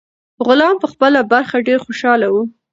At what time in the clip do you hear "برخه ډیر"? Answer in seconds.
1.33-1.79